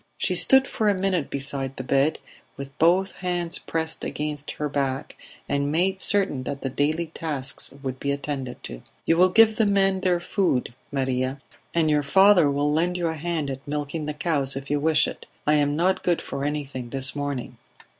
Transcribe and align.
She 0.17 0.33
stood 0.33 0.65
for 0.67 0.89
a 0.89 0.97
minute 0.97 1.29
beside 1.29 1.75
the 1.77 1.83
bed, 1.83 2.17
with 2.57 2.75
both 2.79 3.11
hands 3.11 3.59
pressed 3.59 4.03
against 4.03 4.53
her 4.53 4.67
back, 4.67 5.15
and 5.47 5.71
made 5.71 6.01
certain 6.01 6.41
that 6.41 6.61
the 6.63 6.71
daily 6.71 7.11
tasks 7.13 7.71
would 7.83 7.99
be 7.99 8.11
attended 8.11 8.63
to. 8.63 8.81
"You 9.05 9.15
will 9.17 9.29
give 9.29 9.57
the 9.57 9.67
men 9.67 9.99
their 9.99 10.19
food, 10.19 10.73
Maria, 10.91 11.39
and 11.75 11.87
your 11.87 12.01
father 12.01 12.49
will 12.49 12.73
lend 12.73 12.97
you 12.97 13.09
a 13.09 13.13
hand 13.13 13.51
at 13.51 13.67
milking 13.67 14.07
the 14.07 14.15
cows 14.15 14.55
if 14.55 14.71
you 14.71 14.79
wish 14.79 15.07
it. 15.07 15.27
I 15.45 15.53
am 15.53 15.75
not 15.75 16.01
good 16.03 16.19
for 16.19 16.47
anything 16.47 16.89
this 16.89 17.15
morning." 17.15 17.59